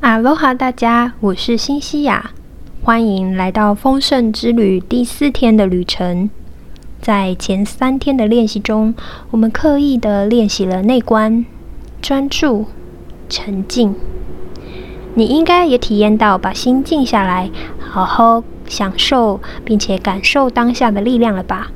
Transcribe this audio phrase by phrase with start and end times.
[0.00, 2.30] 哈喽哈，大家，我是新西亚，
[2.84, 6.30] 欢迎来到丰盛之旅第四天的旅程。
[7.02, 8.94] 在前三天的练习中，
[9.32, 11.44] 我们刻意的练习了内观、
[12.00, 12.66] 专注、
[13.28, 13.96] 沉静。
[15.14, 21.72] 你应该也体验到把心静下来，好好享受并且感受当下的力量了吧？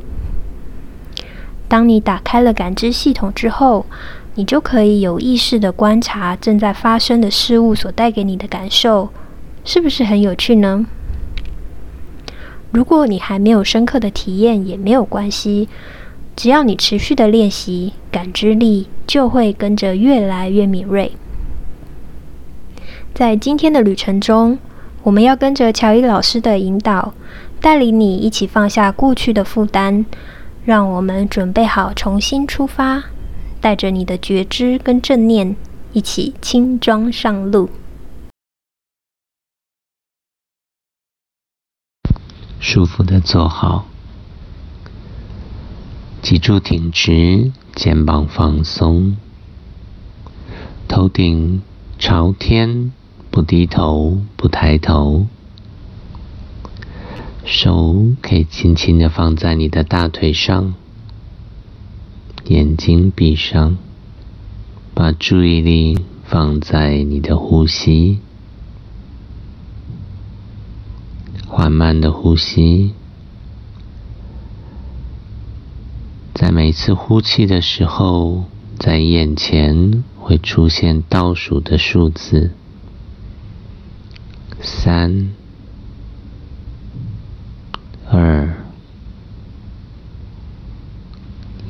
[1.67, 3.85] 当你打开了感知系统之后，
[4.35, 9.11] 你就可以有意识的观察正在发生的事物所带给你的感受，
[9.65, 10.87] 是不是很有趣呢？
[12.71, 15.69] 如果你还没有深刻的体验，也没有关系，
[16.35, 21.13] 只要你持续的练习，感知力就会跟着越来越敏锐。
[23.13, 24.59] 在今天的旅程中，
[25.03, 27.13] 我们要跟着乔伊老师的引导，
[27.61, 30.07] 带领你一起放下过去的负担。
[30.65, 33.03] 让我们准备好重新出发，
[33.63, 35.55] 带着你的觉知跟正念，
[35.93, 37.71] 一起轻装上路。
[42.59, 43.87] 舒服的坐好，
[46.21, 49.17] 脊柱挺直，肩膀放松，
[50.89, 51.63] 头顶
[52.01, 52.93] 朝天，
[53.31, 55.29] 不低头，不抬头。
[57.45, 60.75] 手可以轻轻的放在你的大腿上，
[62.53, 63.79] 眼睛闭上，
[64.93, 68.19] 把注意力放在你的呼吸，
[71.49, 72.93] 缓慢的呼吸，
[76.35, 78.45] 在每次呼气的时候，
[78.79, 82.51] 在眼前会出现倒数的数字，
[84.61, 85.31] 三。
[88.11, 88.62] 二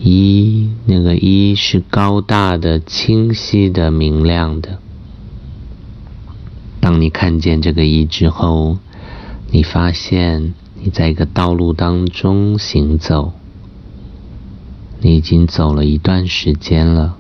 [0.05, 4.79] 一，那个一是高大的、清晰的、明亮的。
[6.81, 8.79] 当你看见这个一之后，
[9.53, 13.33] 你发现你在一个道路当中行走，
[15.01, 17.17] 你已经走了一段时间了。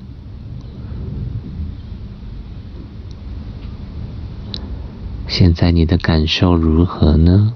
[5.28, 7.54] 现在你的感受如何呢？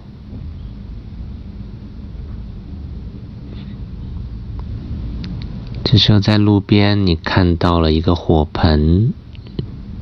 [5.97, 9.15] 这时候，在路边，你看到了一个火盆，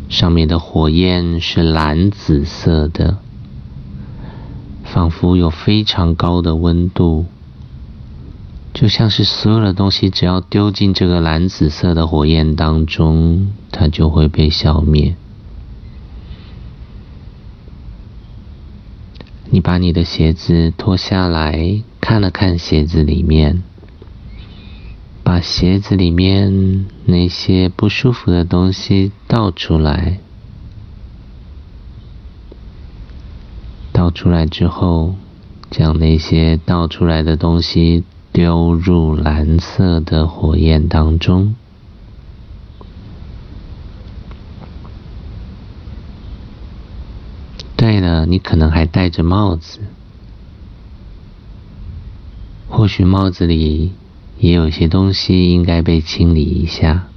[0.08, 3.18] 上面的火焰是蓝紫色的，
[4.82, 7.26] 仿佛有非常高的温度，
[8.72, 15.14] 就像是所有的东西只要丢进这个蓝紫色的火焰当中，它就会被消灭。
[19.48, 23.62] 你把你的鞋子脱下来，看了看鞋子里面。
[25.44, 30.18] 鞋子里面那些不舒服的东西倒出来，
[33.92, 35.16] 倒出来之后，
[35.70, 41.54] 将那些倒出来的东西丢入蓝色的火焰当中。
[47.76, 49.80] 对了，你可能还戴着帽子，
[52.66, 53.92] 或许帽子里。
[54.38, 57.08] 也有些东西应该被清理一下，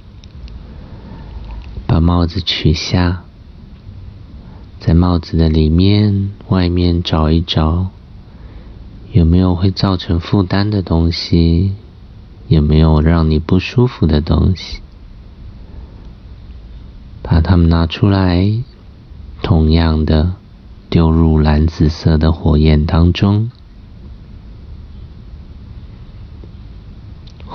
[1.86, 3.24] 把帽子取下，
[4.80, 7.88] 在帽子的里面、外面找一找，
[9.12, 11.74] 有没有会造成负担的东西，
[12.46, 14.78] 有没有让你不舒服的东西，
[17.22, 18.62] 把它们拿出来，
[19.42, 20.34] 同样的
[20.88, 23.50] 丢入蓝紫色的火焰当中。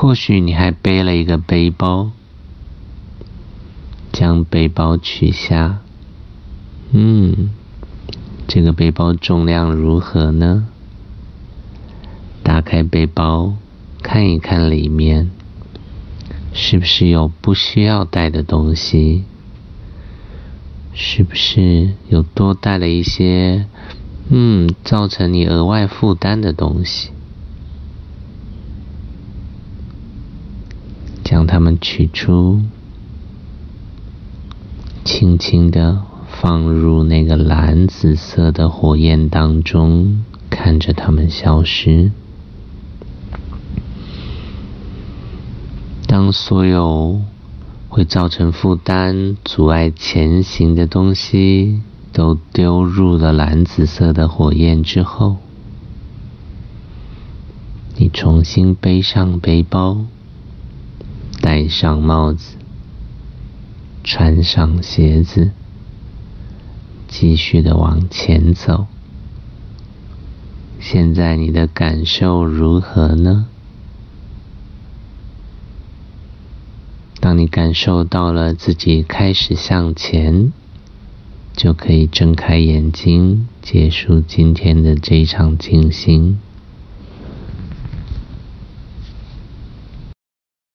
[0.04, 2.12] 或许你还背了一个背包，
[4.12, 5.80] 将背包取下。
[6.92, 7.52] 嗯，
[8.46, 10.68] 这个背包重量如何呢？
[12.44, 13.54] 打开背包，
[14.02, 15.32] 看一看里面，
[16.52, 19.24] 是不是有不需要带的东西？
[20.94, 23.68] 是不是有多带了一些，
[24.28, 27.12] 嗯，造成你额外负担的东西？
[31.44, 32.62] 将它们取出，
[35.04, 42.14] 轻轻的放入那个蓝紫色的火焰当中，看着它们消失。
[46.08, 47.20] 当所有
[47.90, 51.82] 会造成负担、阻碍前行的东西
[52.14, 55.36] 都丢入了蓝紫色的火焰之后，
[57.98, 60.06] 你重新背上背包。
[61.74, 62.56] 上帽子，
[64.04, 65.50] 穿上鞋子，
[67.08, 68.86] 继续的往前走。
[70.80, 73.48] 现在你的感受如何呢？
[77.20, 80.54] 当你感受到了自己开始向前，
[81.56, 86.38] 就可以睁开眼睛，结束今天的这一场静心。